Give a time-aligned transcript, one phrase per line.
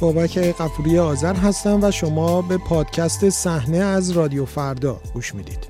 [0.00, 5.68] بابک قفوری آذر هستم و شما به پادکست صحنه از رادیو فردا گوش می‌دید.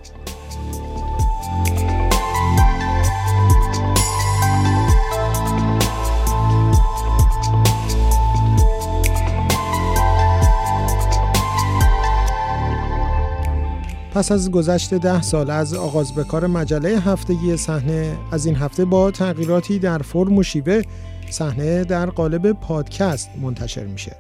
[14.15, 18.85] پس از گذشت ده سال از آغاز به کار مجله هفتگی صحنه از این هفته
[18.85, 20.83] با تغییراتی در فرم و شیوه
[21.31, 24.17] صحنه در قالب پادکست منتشر میشه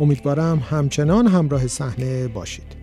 [0.00, 2.76] امیدوارم همچنان همراه صحنه باشید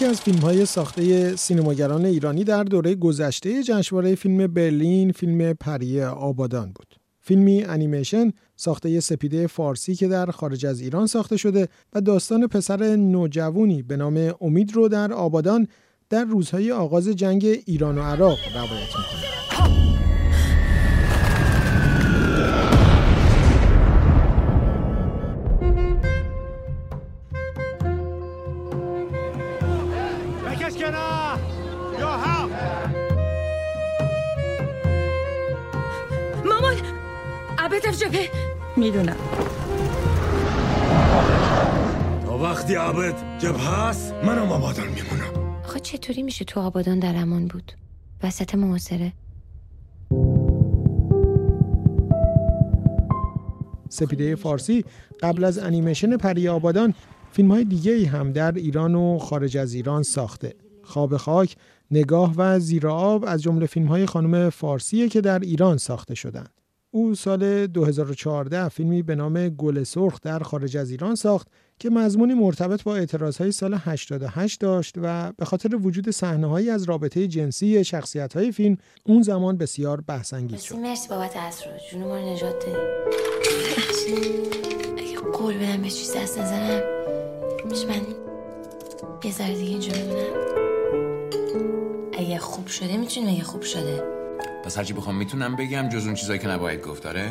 [0.00, 6.02] یکی از فیلم های ساخته سینماگران ایرانی در دوره گذشته جشنواره فیلم برلین فیلم پری
[6.02, 6.89] آبادان بود.
[7.30, 12.96] فیلمی انیمیشن ساخته سپیده فارسی که در خارج از ایران ساخته شده و داستان پسر
[12.96, 15.68] نوجوونی به نام امید رو در آبادان
[16.08, 19.89] در روزهای آغاز جنگ ایران و عراق روایت می‌کنه.
[38.80, 39.16] می‌دونم.
[42.24, 45.60] تا وقتی عبد جبه هست منم آبادان میمونم.
[45.64, 47.72] آخه چطوری میشه تو آبادان در امان بود؟
[48.22, 49.12] وسط محاصره
[53.88, 54.84] سپیده فارسی
[55.20, 56.94] قبل از انیمیشن پری آبادان
[57.32, 60.54] فیلم های دیگه ای هم در ایران و خارج از ایران ساخته.
[60.82, 61.56] خواب خاک،
[61.90, 66.59] نگاه و زیر آب از جمله فیلم های خانم فارسیه که در ایران ساخته شدند.
[66.92, 71.48] او سال 2014 فیلمی به نام گل سرخ در خارج از ایران ساخت
[71.78, 77.28] که مضمونی مرتبط با اعتراضهای سال 88 داشت و به خاطر وجود صحنه‌هایی از رابطه
[77.28, 78.76] جنسی شخصیت‌های فیلم
[79.06, 80.74] اون زمان بسیار بحث‌انگیز شد.
[80.74, 82.78] مرسی بابت اصر جون ما نجات دادی.
[84.98, 86.82] اگه قول بدم به چیز دست نزنم
[87.70, 88.00] میشه من
[89.24, 90.50] یه ذره دیگه اینجا بمونم
[92.18, 94.19] اگه خوب شده می‌تونی اگه خوب شده
[94.64, 97.30] پس هرچی بخوام می‌تونم بگم جز اون چیزایی که نباید گفت داره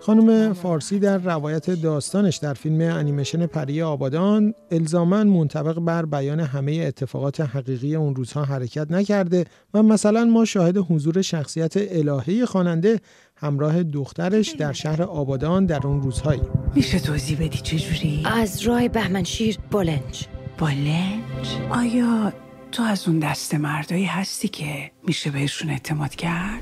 [0.00, 6.72] خانم فارسی در روایت داستانش در فیلم انیمیشن پری آبادان الزاما منطبق بر بیان همه
[6.72, 13.00] اتفاقات حقیقی اون روزها حرکت نکرده و مثلا ما شاهد حضور شخصیت الهی خواننده
[13.36, 16.42] همراه دخترش در شهر آبادان در اون روزهایی
[16.74, 20.26] میشه توضیح بدی چجوری؟ از راه بهمنشیر بالنج
[20.58, 22.32] بالنج؟ آیا
[22.72, 26.60] تو از اون دست مردایی هستی که میشه بهشون اعتماد کرد؟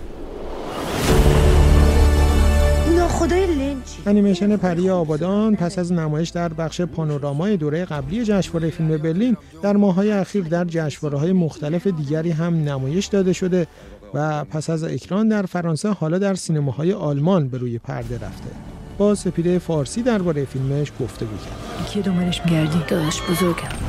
[2.97, 8.89] ناخدای لنچی انیمیشن پری آبادان پس از نمایش در بخش پانورامای دوره قبلی جشنواره فیلم
[8.89, 13.67] برلین در ماههای اخیر در جشنواره های مختلف دیگری هم نمایش داده شده
[14.15, 18.50] و پس از اکران در فرانسه حالا در سینماهای آلمان به روی پرده رفته
[18.99, 21.87] با سپیده فارسی درباره فیلمش گفته کرد.
[21.87, 23.86] کی دنبالش میگردی؟ داداش بزرگم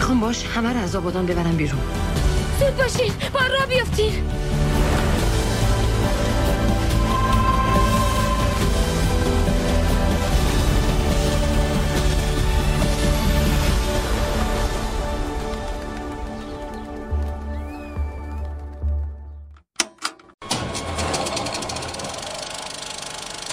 [0.00, 1.80] می‌خوام باش همه رو از آبادان ببرم بیرون.
[2.60, 4.12] زود باشین با را بیافتین.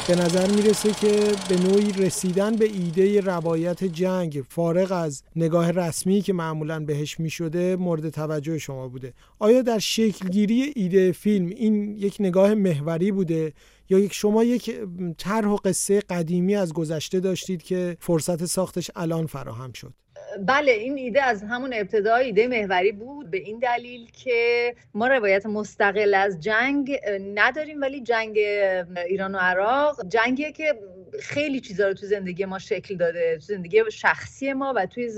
[0.07, 6.21] به نظر می‌رسه که به نوعی رسیدن به ایده روایت جنگ فارغ از نگاه رسمی
[6.21, 9.13] که معمولا بهش می‌شده مورد توجه شما بوده.
[9.39, 13.53] آیا در شکلگیری ایده فیلم این یک نگاه محوری بوده
[13.89, 14.71] یا یک شما یک
[15.17, 19.93] طرح و قصه قدیمی از گذشته داشتید که فرصت ساختش الان فراهم شد؟
[20.45, 25.45] بله این ایده از همون ابتدا ایده محوری بود به این دلیل که ما روایت
[25.45, 26.99] مستقل از جنگ
[27.35, 28.37] نداریم ولی جنگ
[29.07, 30.79] ایران و عراق جنگیه که
[31.19, 35.09] خیلی چیزا رو تو زندگی ما شکل داده تو زندگی شخصی ما و توی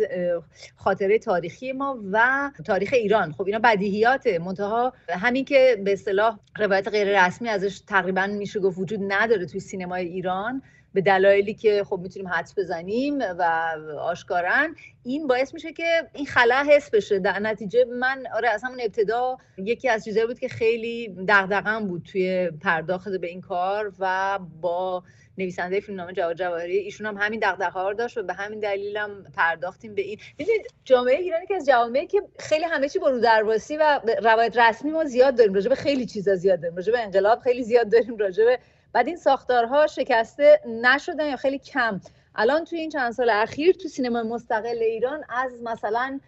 [0.76, 3.32] خاطره تاریخی ما و تاریخ ایران.
[3.32, 8.80] خب اینا بدیهیات منتها همین که به اصطلاح روایت غیر رسمی ازش تقریبا میشه گفت
[8.80, 10.62] وجود نداره توی سینمای ایران.
[10.94, 16.66] به دلایلی که خب می‌تونیم حدس بزنیم و آشکارن این باعث میشه که این خلا
[16.70, 17.20] حس بشه.
[17.20, 22.04] در نتیجه من آره از همون ابتدا یکی از چیزایی بود که خیلی دغدغه‌ام بود
[22.12, 25.04] توی پرداخت به این کار و با
[25.40, 29.96] نویسنده فیلمنامه جواد جواهری ایشون هم همین دغدغه رو داشت و به همین دلیلم پرداختیم
[29.96, 30.20] به این.
[30.40, 34.92] ببینید جامعه ایرانی که از جامعه که خیلی همه چی برو درواسی و روایت رسمی
[34.92, 38.18] ما زیاد داریم راجع به خیلی چیزا زیاد داریم راجع به انقلاب خیلی زیاد داریم
[38.18, 38.60] راجع به
[38.94, 42.02] بعد این ساختارها شکسته نشدن یا خیلی کم.
[42.36, 46.20] الان توی این چند سال اخیر تو سینما مستقل ایران از مثلا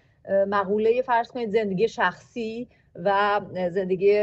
[0.47, 3.41] مقوله فرض کنید زندگی شخصی و
[3.71, 4.17] زندگی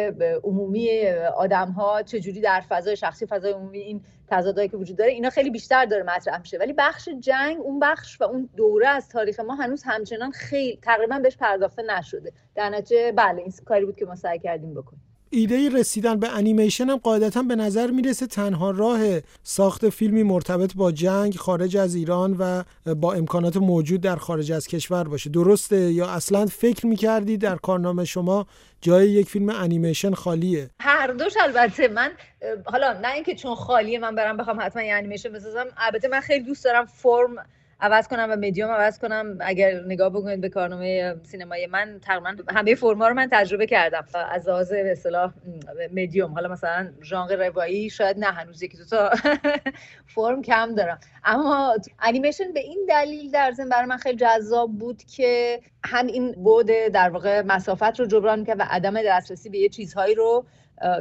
[0.45, 1.07] عمومی
[1.37, 5.51] آدم ها چجوری در فضای شخصی فضای عمومی این تضادهایی که وجود داره اینا خیلی
[5.51, 6.59] بیشتر داره مطرح میشه.
[6.59, 11.19] ولی بخش جنگ اون بخش و اون دوره از تاریخ ما هنوز همچنان خیلی تقریبا
[11.19, 12.33] بهش پرداخته نشده.
[12.55, 15.08] در نتیجه بله این کاری بود که ما سعی کردیم بکنیم.
[15.31, 19.01] ایده رسیدن به انیمیشن هم قاعدتا به نظر می‌رسه تنها راه
[19.43, 22.63] ساخت فیلمی مرتبط با جنگ خارج از ایران و
[22.95, 25.31] با امکانات موجود در خارج از کشور باشه.
[25.31, 28.47] درسته؟ یا اصلا فکر می‌کردی در کارنامه شما
[28.81, 32.11] جای یک فیلم انیمیشن خالیه؟ هر دوش البته من
[32.65, 36.45] حالا نه اینکه چون خالیه من برم بخوام حتما یه انیمیشن بسازم البته من خیلی
[36.45, 37.37] دوست دارم فرم
[37.81, 39.39] عوض کنم و مدیوم عوض کنم.
[39.41, 44.05] اگر نگاه بکنید به کارنامه سینمایی من تقریبا همه فرما رو من تجربه کردم.
[44.31, 45.33] از لحاظ به اصطلاح
[45.95, 49.11] مدیوم حالا مثلا ژانر روایی شاید نه هنوز یکی دو تا
[50.15, 50.99] فرم کم دارم.
[51.25, 56.33] اما انیمیشن به این دلیل در ضمن برای من خیلی جذاب بود که هم این
[56.33, 60.45] بود در واقع مسافت رو جبران کرد و عدم دسترسی به یه چیزهایی رو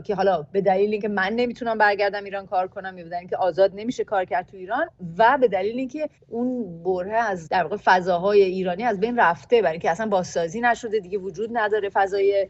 [0.03, 3.71] که حالا به دلیل اینکه من نمی‌تونم برگردم ایران کار کنم یا به اینکه آزاد
[3.75, 8.41] نمیشه کار کرد تو ایران و به دلیل اینکه اون بره از در واقع فضاهای
[8.41, 12.47] ایرانی از بین رفته برای اینکه اصلا بازسازی نشده دیگه وجود نداره فضای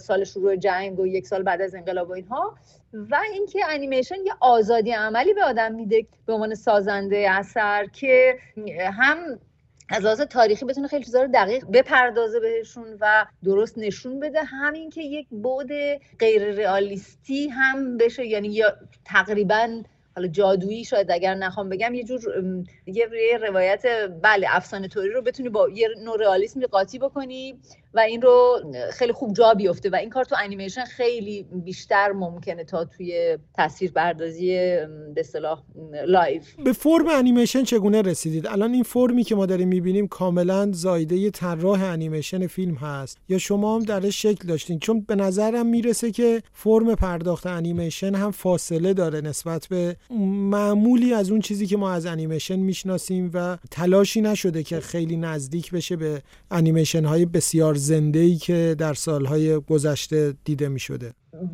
[0.00, 2.54] سال شروع جنگ و یک سال بعد از انقلاب و اینها.
[2.92, 8.38] و اینکه انیمیشن یه آزادی عملی به آدم میده به عنوان سازنده اثر که
[8.92, 9.38] هم
[9.88, 14.42] از لحاظ تاریخی بتونه خیلی چیزا رو دقیق بپردازه بهشون و درست نشون بده.
[14.42, 15.70] همین که یک بود
[16.18, 19.82] غیر رئالیستی هم بشه یعنی یا تقریبا
[20.16, 22.20] حالا جادویی شاید اگر نخوام بگم یه جور
[22.86, 23.82] یه روایت
[24.22, 27.60] بله افسانه طوری رو بتونی با یه نوع رئالیسم قاطی بکنی.
[27.94, 28.60] و این رو
[28.92, 33.92] خیلی خوب جا بیفته و این کار تو انیمیشن خیلی بیشتر ممکنه تا توی تصویر
[33.92, 34.46] برداری
[35.14, 35.62] به اصطلاح
[36.06, 41.30] live به فرم انیمیشن چگونه رسیدید؟ الان این فرمی که ما داریم می‌بینیم کاملا زایده
[41.30, 43.18] طراح انیمیشن فیلم هست.
[43.28, 48.30] یا شما هم درش شکل داشتین؟ چون به نظرم می‌رسه که فرم پرداخت انیمیشن هم
[48.30, 49.96] فاصله داره نسبت به
[50.50, 55.70] معمولی از اون چیزی که ما از انیمیشن می‌شناسیم و تلاشی نشده که خیلی نزدیک
[55.70, 61.12] بشه به انیمیشن های بسیار زنده ای که در سالهای گذشته دیده می شده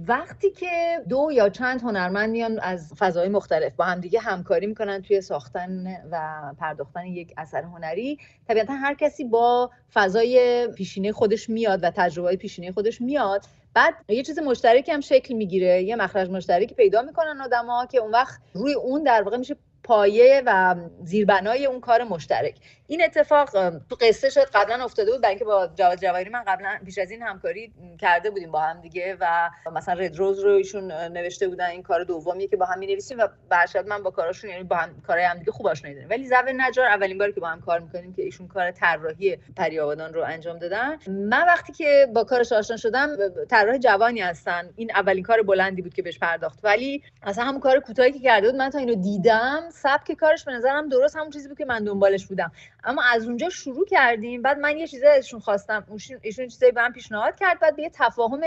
[0.09, 5.21] وقتی که دو یا چند هنرمند میان از فضای مختلف با همدیگه همکاری می‌کنن توی
[5.21, 11.91] ساختن و پرداختن یک اثر هنری طبیعتا هر کسی با فضای پیشینه خودش میاد و
[11.91, 13.45] تجربه پیشینه خودش میاد.
[13.75, 18.11] بعد یه چیز مشترکی هم شکل می‌گیره یه مخرج مشترکی پیدا می‌کنن آدما که اون
[18.11, 22.55] وقت روی اون در واقع میشه پایه و زیربنای اون کار مشترک.
[22.93, 23.51] این اتفاق
[23.91, 27.23] تو قصه شد قبلا افتاده بود اینکه با جواد جواهری من قبلا پیش از این
[27.23, 31.83] همکاری کرده بودیم با هم دیگه و مثلا رد روز رو ایشون نوشته بودن این
[31.83, 35.27] کار دومیه که با هم نویسیم و برشاد من با کاراشون یعنی با هم کارهای
[35.27, 36.11] هم دیگه خوب آشنایی داریم.
[36.11, 40.15] ولی زو نجار اولین باری که با هم کار می‌کنیم که ایشون کار طراحی پریابادان
[40.15, 40.99] رو انجام دادن.
[41.07, 43.17] من وقتی که با کارش آشنا شدم
[43.51, 44.71] طراح جوانی هستن.
[44.77, 46.59] این اولین کار بلندی بود که بهش پرداخت.
[46.63, 50.53] ولی اصلا همون کار کوتاهی که کرده بود من تا اینو دیدم سبک کارش به
[50.53, 52.53] نظرم درست همون چیزی بود که من دنبالش بودم.
[52.85, 54.43] اما از اونجا شروع کردیم.
[54.43, 55.87] بعد من یه چیزی ازشون خواستم
[56.23, 57.61] ایشون چیزایی به من پیشنهاد کرد.
[57.61, 58.41] بعد به یه تفاهم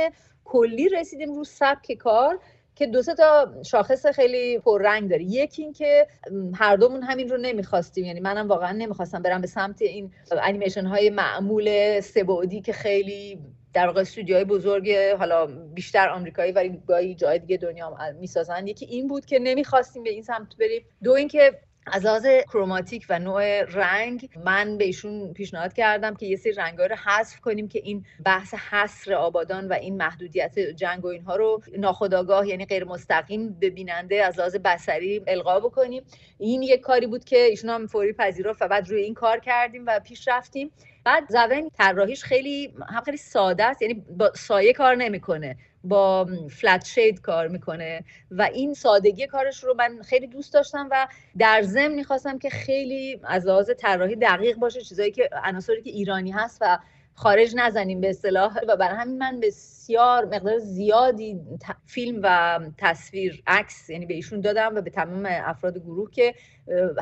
[0.45, 2.39] کلی رسیدیم رو سبک کار
[2.75, 5.23] که دو تا شاخص خیلی پررنگ داره.
[5.23, 6.07] یکی این که
[6.55, 8.05] هر دومون همین رو نمی‌خواستیم.
[8.05, 13.39] یعنی منم واقعا نمی‌خواستم برم به سمت این انیمیشن های معمول سبودی که خیلی
[13.73, 18.67] در واقع استودیوهای بزرگ حالا بیشتر آمریکایی ولی گاهی جای دیگه دنیا می‌سازن.
[18.67, 20.85] یکی این بود که نمی‌خواستیم به این سمت بریم.
[21.03, 26.35] دو اینکه از لحاظ کروماتیک و نوع رنگ من به ایشون پیشنهاد کردم که یه
[26.35, 31.07] سری رنگ رو حذف کنیم که این بحث حصر آبادان و این محدودیت جنگ و
[31.07, 36.03] اینها رو ناخداگاه یعنی غیر مستقیم به بیننده از لحاظ بصری القا بکنیم.
[36.37, 39.83] این یک کاری بود که ایشون هم فوری پذیرفت و بعد روی این کار کردیم
[39.87, 40.71] و پیش رفتیم.
[41.03, 45.57] بعد زبان طراحیش خیلی هم خیلی ساده است یعنی با سایه کار نمی‌کنه.
[45.85, 51.07] با فلت شید کار می‌کنه و این سادگی کارش رو من خیلی دوست داشتم و
[51.37, 56.31] در ضمن می‌خواستم که خیلی از لحاظ طراحی دقیق باشه چیزایی که عناصری که ایرانی
[56.31, 56.79] هست و
[57.15, 61.39] خارج نزنیم به اصطلاح و برای همین من بسیار مقدار زیادی
[61.85, 66.35] فیلم و تصویر عکس یعنی به ایشون دادم و به تمام افراد گروه که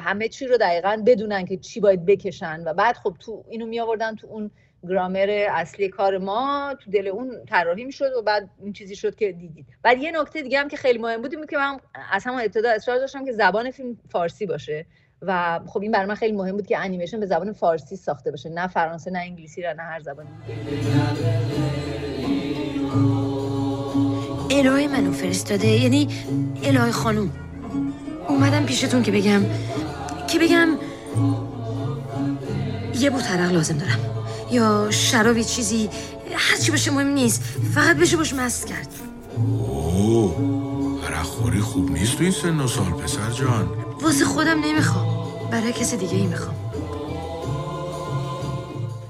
[0.01, 3.79] همه چی رو دقیقا بدونن که چی باید بکشن و بعد خب تو اینو می
[3.79, 4.51] آوردن تو اون
[4.89, 9.31] گرامر اصلی کار ما تو دل اون طراحی می‌شد و بعد این چیزی شد که
[9.31, 9.65] دیدید.
[9.83, 11.79] بعد یه نکته دیگه هم که خیلی مهم بود که من
[12.11, 14.85] از همون ابتدا اصرار داشتم که زبان فیلم فارسی باشه
[15.21, 18.49] و خب این برای من خیلی مهم بود که انیمیشن به زبان فارسی ساخته باشه
[18.49, 20.27] نه فرانسه نه انگلیسی نه هر زبان
[24.51, 26.07] الهه منو فرستاده یعنی
[26.63, 27.31] الهه خانوم.
[28.27, 29.41] اومدم پیشتون که بگم
[30.29, 30.67] که بگم
[32.99, 34.12] یه بوترق لازم دارم.
[34.53, 35.89] یا شرابی چیزی
[36.35, 37.43] هرچی باشه مهم نیست
[37.75, 38.89] فقط بشه باش مست کرد.
[39.37, 40.63] اوه
[41.23, 43.69] خوری خوب نیست تو این سن و سال پسر جان.
[44.01, 45.07] واسه خودم نمی‌خوام
[45.51, 46.55] برای کسی دیگه ای می‌خوام.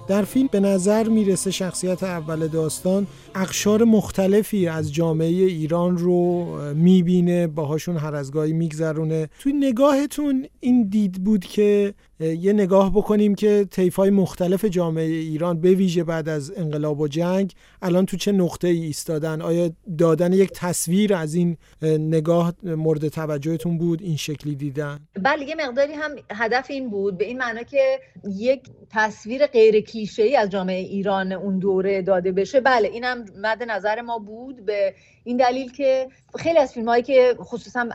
[0.07, 7.47] در فیلم به نظر می‌رسه شخصیت اول داستان اقشار مختلفی از جامعه ایران رو می‌بینه
[7.47, 9.29] باهاشون هر از گاهی میگذرونه.
[9.39, 13.67] توی نگاهتون این دید بود که یه نگاه بکنیم که
[13.97, 18.67] های مختلف جامعه ایران به ویژه بعد از انقلاب و جنگ الان تو چه نقطه
[18.67, 24.99] ای ایستادن؟ آیا دادن یک تصویر از این نگاه مورد توجهتون بود؟ این شکلی دیدن؟
[25.23, 27.17] بله یه مقداری هم هدف این بود.
[27.17, 27.99] به این معنا که
[28.35, 32.61] یک تصویر غیر کلیشه ای از جامعه ایران اون دوره داده بشه.
[32.61, 34.65] بله اینم مد نظر ما بود.
[34.65, 36.07] به این دلیل که
[36.39, 37.89] خیلی از فیلم هایی که خصوصا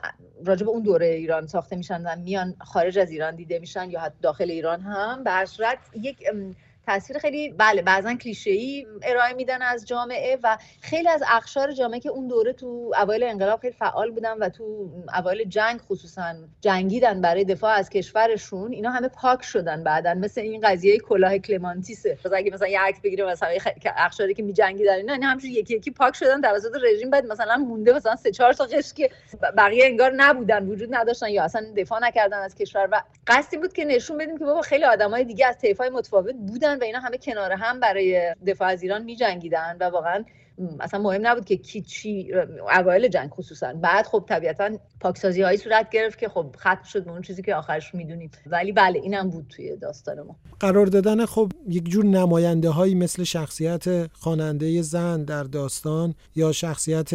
[0.44, 4.00] راجع به اون دوره ایران ساخته میشن و میان خارج از ایران دیده میشن یا
[4.00, 5.30] حتی داخل ایران هم به
[5.94, 6.16] یک
[6.88, 12.00] تصویر خیلی بله بعضا کلیشه ای ارائه میدن از جامعه و خیلی از اقشار جامعه
[12.00, 17.20] که اون دوره تو اوایل انقلاب خیلی فعال بودن و تو اوایل جنگ خصوصا جنگیدن
[17.20, 20.14] برای دفاع از کشورشون اینا همه پاک شدن بعدا.
[20.14, 23.48] مثل این قضیه کلاه کلمانتیسه اگه مثلا یه عکس بگیره مثلا
[23.96, 27.10] اقشاری که میجنگیدن اینا اینا همش یکی یکی پاک شدن توسط رژیم.
[27.10, 29.10] بعد مثلا مونده مثلا سه چهار تا قش که
[29.56, 32.88] بقیه انگار نبودن وجود نداشتن یا اصلا دفاع نکردن از کشور.
[32.92, 36.77] و قصدی بود که نشون بدیم که بابا خیلی آدمای دیگه از طیفای متفاوت بودن
[36.80, 40.24] و اینا همه کنار هم برای دفاع از ایران می جنگیدن و واقعا
[40.80, 42.32] اصلا مهم نبود که کی چی
[42.78, 43.72] اوایل جنگ خصوصا.
[43.72, 44.70] بعد خب طبیعتا
[45.00, 48.30] پاکسازی هایی صورت گرفت که خب ختم شد به اون چیزی که آخرش می‌دونیم.
[48.46, 50.36] ولی بله اینم بود توی داستان ما.
[50.60, 57.10] قرار دادن خب یک جور نماینده هایی مثل شخصیت خواننده زن در داستان یا شخصیت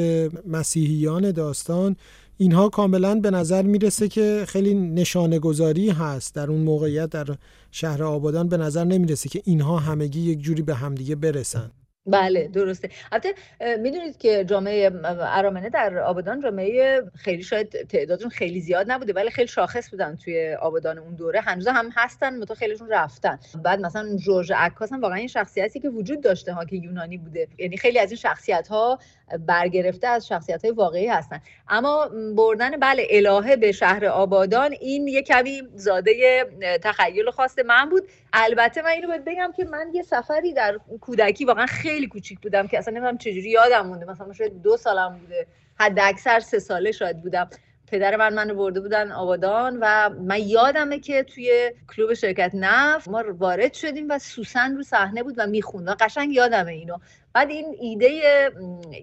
[0.48, 1.96] مسیحیان داستان
[2.38, 6.36] اینها کاملا به نظر می‌رسه که خیلی نشانه گذاری هست.
[6.36, 7.28] در اون موقعیت در
[7.72, 11.72] شهر آبادان به نظر نمی‌رسه که اینها همگی یک جوری به همدیگه برسن.
[12.06, 12.90] بله درسته.
[13.12, 13.34] البته
[13.78, 19.48] می‌دونید که جامعه ارامنه در آبادان جامعه خیلی شاید تعدادشون خیلی زیاد نبوده ولی خیلی
[19.48, 21.42] شاخص بودن توی آبادان اون دوره.
[21.42, 23.40] هنوز هم هستن متو خیلیشون رفتن.
[23.64, 27.48] بعد مثلا جورج عکاس هم واقعا این شخصیتی که وجود داشته ها که یونانی بوده.
[27.58, 29.00] یعنی خیلی از این شخصیت ها
[29.40, 31.42] برگرفته از شخصیت های واقعی هستن.
[31.70, 36.46] اما بردن بله الهه به شهر آبادان این یه کمی زاده
[36.84, 38.04] تخیل خاص من بود.
[38.34, 42.78] البته من اینو بگم که من یه سفری در کودکی واقعا خیلی کوچیک بودم که
[42.78, 44.06] اصلا نمی‌دونم چجوری یادم مونده.
[44.06, 45.48] مثلا شاید دو سالم بوده.
[45.80, 47.50] حد اکثر سه ساله شاید بودم.
[47.88, 53.24] پدر من منو برده بودن آبادان و من یادمه که توی کلوب شرکت نفت ما
[53.38, 55.90] وارد شدیم و سوسن رو صحنه بود و می‌خوند.
[55.90, 56.98] قشنگ یادمه اینو.
[57.34, 58.10] بعد این ایده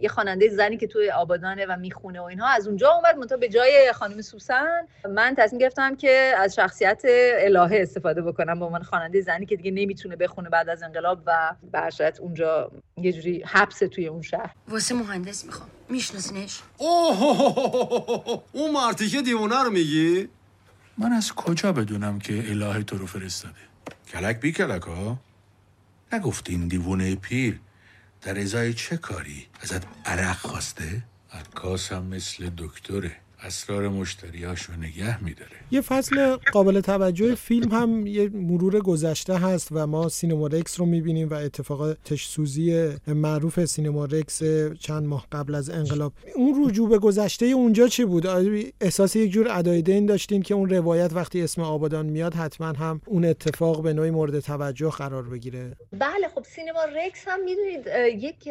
[0.02, 3.48] یه خواننده زنی که توی آبادانه و می‌خونه و اینها از اونجا اومد منتها به
[3.48, 7.02] جای خانم سوسن من تصمیم گرفتم که از شخصیت
[7.38, 11.54] الهه استفاده بکنم به عنوان خواننده زنی که دیگه نمی‌تونه بخونه بعد از انقلاب و
[11.72, 14.54] به اونجا یه جوری حبس توی اون شهر.
[14.68, 15.68] واسه مهندس می‌خوام.
[15.88, 20.28] میشناسینش؟ اوه اون مارتیکه دیوونه رو میگی؟
[20.98, 23.54] من از کجا بدونم که الهه تو رو فرستاده؟
[24.12, 25.16] کلک بی کلک ها
[26.12, 27.60] نگفتین دیوونه پیر
[28.22, 35.50] در ازای چه کاری؟ ازت عرق خواسته؟ عکاس هم مثل دکتره اسرار مشتریاشو نگه میداره.
[35.70, 40.86] یه فصل قابل توجه فیلم هم یه مرور گذشته هست و ما سینما رکس رو
[40.86, 44.42] می‌بینیم و اتفاقاتش سوزی معروف سینما رکس
[44.80, 46.12] چند ماه قبل از انقلاب.
[46.34, 48.26] اون رجوع به گذشته اونجا چی بود؟
[48.80, 53.00] احساس یک جور ادای دین داشتین که اون روایت وقتی اسم آبادان میاد حتما هم
[53.06, 55.76] اون اتفاق به نوعی مورد توجه قرار بگیره.
[55.92, 57.86] بله خب سینما رکس هم می‌دونید
[58.24, 58.48] یک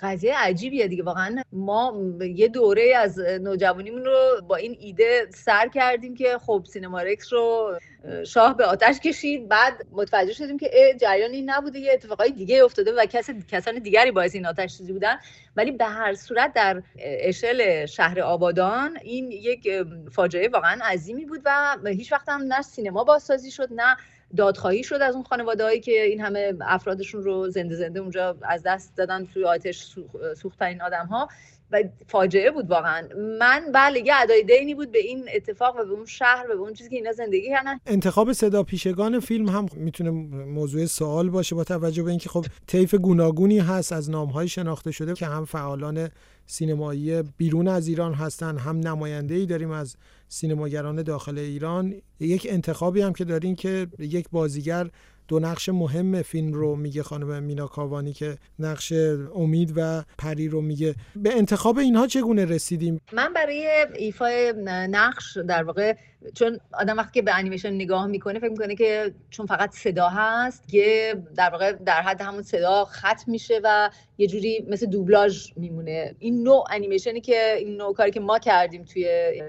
[0.00, 2.02] قضیه عجیبیه دیگه واقعا ما
[2.34, 7.78] یه دوره از نوجوانیمون رو با این ایده سر کردیم که خب سینما رکس رو
[8.26, 9.48] شاه به آتش کشید.
[9.48, 14.10] بعد متوجه شدیم که جریان این نبوده یه اتفاقای دیگه افتاده و کس کسان دیگری
[14.10, 15.18] باعث این آتش سوزی بودن.
[15.56, 19.68] ولی به هر صورت در اشل شهر آبادان این یک
[20.12, 23.96] فاجعه واقعا عظیمی بود و هیچ وقت هم نه سینما بازسازی شد نه
[24.36, 28.96] دادخواهی شد از اون خانواده که این همه افرادشون رو زنده زنده اونجا از دست
[28.96, 29.94] دادن توی آتش
[30.36, 31.28] سوختن این آدم ها
[31.72, 33.08] و فاجعه بود واقعا.
[33.38, 36.60] من بله یه ادای دینی بود به این اتفاق و به اون شهر و به
[36.60, 37.80] اون چیزی که اینا زندگی کردن.
[37.86, 42.94] انتخاب صدا پیشگان فیلم هم می‌تونه موضوع سوال باشه با توجه به اینکه خب طیف
[42.94, 46.08] گوناگونی هست از نامهای شناخته شده که هم فعالان
[46.50, 48.58] سینمایی بیرون از ایران هستن.
[48.58, 49.96] هم نماینده ای داریم از
[50.28, 51.94] سینماگران داخل ایران.
[52.20, 54.90] یک انتخابی هم که دارین که یک بازیگر
[55.28, 58.92] دو نقش مهم فیلم رو میگه خانم مینا کاوانی که نقش
[59.34, 60.94] امید و پری رو میگه.
[61.16, 64.54] به انتخاب اینها چگونه رسیدیم؟ من برای ایفای
[64.90, 65.96] نقش در واقع
[66.34, 70.74] چون آدم وقتی که به انیمیشن نگاه می‌کنه فکر می‌کنه که چون فقط صدا هست
[70.74, 76.14] یه در واقع در حد همون صدا ختم میشه و یه جوری مثل دوبلاژ میمونه.
[76.18, 79.08] این نوع انیمیشنی که این نوع کاری که ما کردیم توی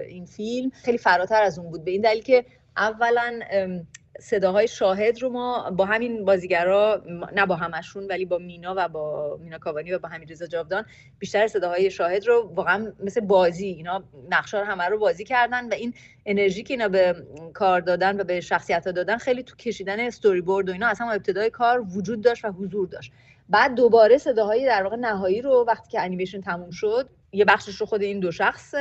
[0.09, 1.83] این فیلم خیلی فراتر از اون بود.
[1.83, 2.45] به این دلیل که
[2.77, 3.39] اولا
[4.19, 7.03] صداهای شاهد رو ما با همین بازیگرا
[7.35, 10.85] نه با همشون ولی با مینا و با مینا کاوانی و با همین رضا جاودان
[11.19, 15.93] بیشتر صداهای شاهد رو واقعا مثل بازی اینا نقشا همه رو بازی کردن و این
[16.25, 17.15] انرژی که اینا به
[17.53, 21.11] کار دادن و به شخصیت ها دادن خیلی تو کشیدن استوری بورد و اینا اصلا
[21.11, 23.11] ابتدای کار وجود داشت و حضور داشت.
[23.49, 27.85] بعد دوباره صداهای در واقع نهایی رو وقتی که انیمیشن تموم شد یه بخشش رو
[27.85, 28.75] خود این دو شخص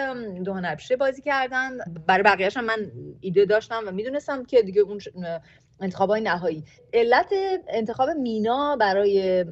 [0.45, 1.71] دو هنرپیشه بازی کردن.
[2.07, 5.01] برای بقیهش هم من ایده داشتم و می‌دونستم که دیگه اون
[5.81, 6.65] انتخاب های نهایی.
[6.93, 7.33] علت
[7.69, 9.45] انتخاب مینا برای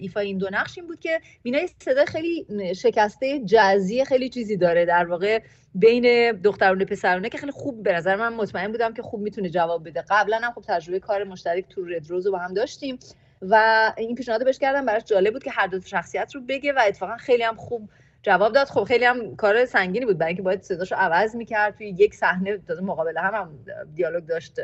[0.00, 4.84] ایفای این دو نقش این بود که مینا صدا خیلی شکسته جزی خیلی چیزی داره
[4.84, 5.42] در واقع
[5.74, 9.88] بین دخترونه پسرونه که خیلی خوب به نظر من مطمئن بودم که خوب می‌تونه جواب
[9.88, 10.04] بده.
[10.10, 12.98] قبلا هم خب تجربه کار مشترک تو رد روز رو با هم داشتیم
[13.42, 14.86] و این پیشنهاد بهش کردم.
[14.86, 17.90] براش جالب بود که هر دو شخصیت رو بگه و اتفاقا خیلی هم خوب
[18.22, 18.66] جواب داد.
[18.66, 21.76] خب خیلی هم کار سنگینی بود برای اینکه باید صداشو عوض می‌کرد.
[21.76, 23.58] توی یک صحنه تازه مقابله هم, هم
[23.94, 24.60] دیالوگ داشت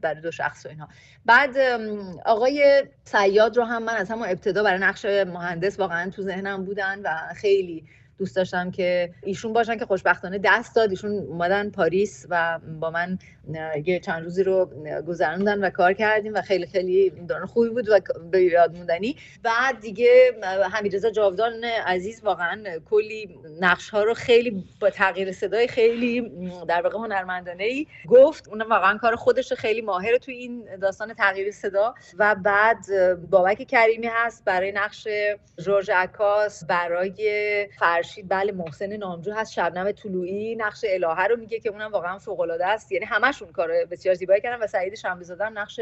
[0.00, 0.88] برای دو شخص و اینها
[1.26, 1.56] بعد
[2.26, 7.00] آقای سیاد رو هم من از همون ابتدا برای نقش مهندس واقعا تو ذهنم بودن
[7.02, 7.84] و خیلی
[8.18, 10.90] دوست داشتم که ایشون باشن که خوشبختانه دست داد.
[10.90, 13.18] ایشون اومدن پاریس و با من
[13.84, 14.70] یه چند روزی رو
[15.08, 18.00] گذروندن و کار کردیم و خیلی خیلی دوران خوبی بود و
[18.30, 19.16] به یاد موندنی.
[19.42, 20.34] بعد دیگه
[20.72, 26.32] حمیدرضا جاودان عزیز واقعا کلی نقش ها رو خیلی با تغییر صدای خیلی
[26.68, 28.48] در واقع هنرمندانه ای گفت.
[28.48, 31.94] اون واقعا کار خودش خیلی ماهر تو این داستان تغییر صدا.
[32.18, 32.86] و بعد
[33.30, 35.08] بابک کریمی هست برای نقش
[35.58, 41.68] جورج عکاس برای فرشید بله محسن نامجو هست شبنم طلوعی نقش الهه رو میگه که
[41.68, 42.92] اونم واقعا فوق العاده است.
[42.92, 45.80] یعنی همش همشون کار بسیار زیبایی کردن و سعید شنبه نقش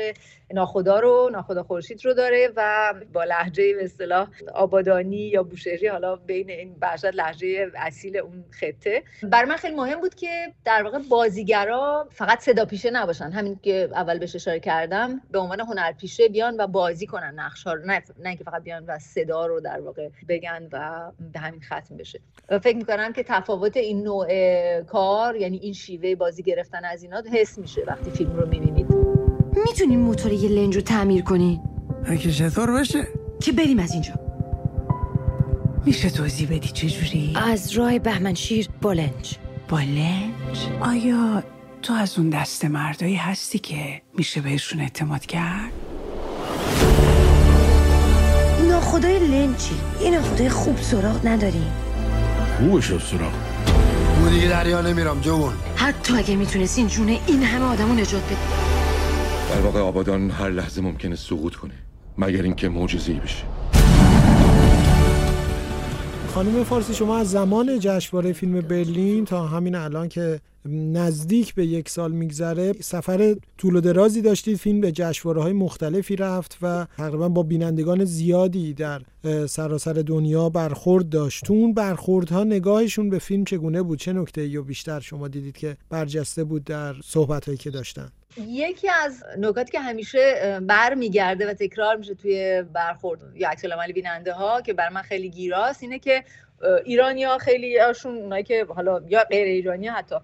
[0.55, 6.17] ناخدا رو ناخدا خورشید رو داره و با لحجه به اصطلاح آبادانی یا بوشهری حالا
[6.17, 9.03] بین این برشت لحجه اصیل اون خطه.
[9.23, 13.31] بر من خیلی مهم بود که در واقع بازیگرا فقط صدا پیشه نباشن.
[13.31, 17.79] همین که اول بهش اشاره کردم به عنوان هنرپیشه بیان و بازی کنن نقش رو.
[17.85, 21.97] نه نه اینکه فقط بیان و صدا رو در واقع بگن و به همین ختم
[21.97, 22.21] بشه.
[22.63, 24.27] فکر می‌کنم که تفاوت این نوع
[24.83, 28.87] کار یعنی این شیوه بازی گرفتن از اینا حس میشه وقتی فیلم رو می‌بینید.
[29.67, 31.61] می‌تونیم موتور یه لنج رو تعمیر کنی؟
[32.05, 33.09] اگه چطور بشه؟
[33.41, 34.13] که بریم از اینجا.
[35.85, 39.37] میشه توضیح بدی چجوری؟ از راه بهمنشیر با لنج.
[39.69, 41.43] با لنج؟ آیا
[41.83, 45.73] تو از اون دست مردایی هستی که میشه بهشون اعتماد کرد؟
[48.69, 51.65] ناخدای لنچی یه ناخدای خوب سراغ نداری
[52.59, 53.46] خوبش سراغ.
[54.27, 55.53] اون دیگه دریا نمیرم جوون.
[55.77, 58.37] حتی اگه می‌تونستین جونه این همه آدمو نجات بدی
[59.51, 61.73] در واقع آبادان هر لحظه ممکنه سقوط کنه
[62.19, 63.45] مگر اینکه معجزه‌ای بشه.
[66.35, 71.89] خانم فارسی شما از زمان جشنواره فیلم برلین تا همین الان که نزدیک به یک
[71.89, 77.29] سال میگذره سفر طول و درازی داشتید فیلم به جشنواره های مختلفی رفت و تقریبا
[77.29, 79.01] با بینندگان زیادی در
[79.47, 81.45] سراسر دنیا برخورد داشت.
[81.45, 85.77] تو اون برخوردها نگاهشون به فیلم چگونه بود؟ چه نکته یا بیشتر شما دیدید که
[85.91, 91.97] برجسته بود در صحبت هایی که داشتن؟ یکی از نکاتی که همیشه برمیگرده و تکرار
[91.97, 96.25] میشه توی برخورد یا عکس العمل بیننده ها که بر من خیلی گیراست اینه که
[96.85, 100.17] ایرانیا خیلی هاشون اونایی که حالا یا غیر ایرانی حتی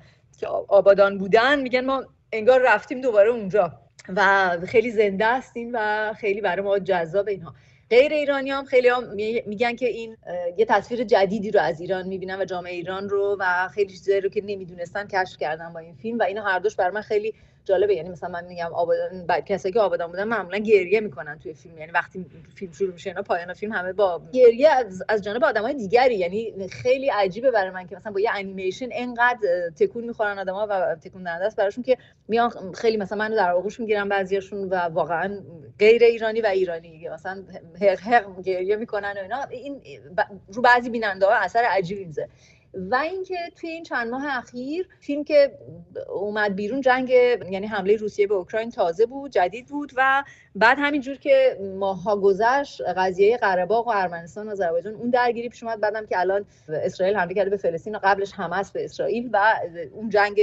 [0.43, 3.73] که آبادان بودن میگن ما انگار رفتیم دوباره اونجا
[4.17, 7.55] و خیلی زنده هستیم و خیلی برای ما جذاب اینها.
[7.91, 9.05] غیر ایرانی هم خیلی هم
[9.47, 10.17] میگن که این
[10.57, 14.29] یه تصویر جدیدی رو از ایران می‌بینن و جامعه ایران رو و خیلی چیزایی رو
[14.29, 17.95] که نمی‌دونستن کشف کردن با این فیلم و اینا هر دوش بر من خیلی جالبه
[17.95, 21.79] یعنی مثلا من میگم آبادان کسایی که آبادان بودن معمولا گریه می‌کنن توی فیلم.
[21.79, 25.75] یعنی وقتی فیلم شروع میشه اینا پایان فیلم همه با گریه از, از جانب آدمای
[25.75, 26.15] دیگری.
[26.15, 30.97] یعنی خیلی عجیبه برای من که مثلا با یه انیمیشن انقدر تکون می‌خورن آدما و
[31.05, 31.97] تکون دهنده است براشون که
[32.29, 35.41] میان خیلی مثلا منو در آغوش می‌گیرن بعضیاشون و واقعا
[35.79, 37.09] غیر ایرانی و ایرانی.
[37.09, 37.43] مثلا
[37.83, 39.43] هق هق گریه می‌کنن و اینا.
[39.51, 39.83] این
[40.53, 42.29] رو بعضی بیننده ها اثر عجیبی می‌ذاره.
[42.75, 45.59] و اینکه توی این چند ماه اخیر فیلم که
[46.09, 47.11] اومد بیرون جنگ
[47.51, 52.81] یعنی حمله روسیه به اوکراین تازه بود جدید بود و بعد همینجور که ماها گذشت
[52.97, 55.81] قضیه قره و ارمنستان و آذربایجان اون درگیری پیش اومد.
[55.81, 59.55] بعدم که الان اسرائیل حمله کرده به فلسطین و قبلش حماس به اسرائیل و
[59.95, 60.41] اون جنگ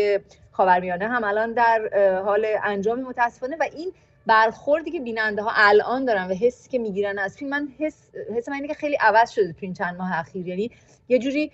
[0.52, 1.90] خاورمیانه هم الان در
[2.26, 3.56] حال انجام متاسفانه.
[3.60, 3.92] و این
[4.26, 8.50] برخوردی که بیننده ها الان دارن و حسی که می‌گیرن از فیلم من حس حس
[8.50, 10.48] من اینه که خیلی عوض شده تو این چند ماه اخیر.
[10.48, 10.72] یعنی
[11.10, 11.52] یه جوری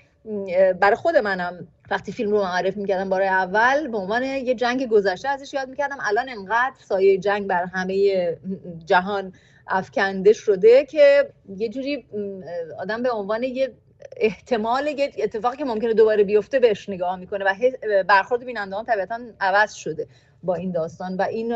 [0.82, 5.30] برای خود منم وقتی فیلم رو معرفی می‌کردم برای اول به عنوان یه جنگ گذشته
[5.30, 5.98] ازش یاد می‌کردم.
[6.02, 8.38] الان انقدر سایه جنگ بر همه
[8.86, 9.34] جهان
[9.68, 12.06] افکنده شده که یه جوری
[12.80, 13.74] آدم به عنوان یه
[14.18, 17.54] احتمال یه اتفاقی که ممکنه دوباره بیفته بهش نگاه می‌کنه و
[18.04, 20.08] برخورد بیننده طبیعتا عوض شده.
[20.46, 21.54] با این داستان و این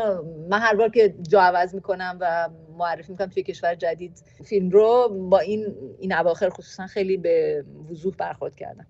[0.50, 2.48] من هر بار که جا عوض می‌کنم و
[2.78, 5.66] معرفی می‌کنم توی کشور جدید فیلم رو با این
[5.98, 8.86] این اواخر خصوصا خیلی به وضوح برخورد کردم.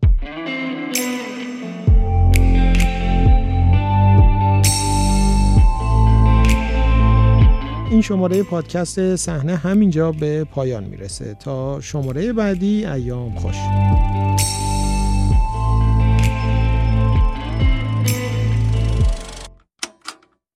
[7.91, 11.35] این شماره پادکست صحنه همینجا به پایان می‌رسه.
[11.35, 13.57] تا شماره بعدی ایام خوش.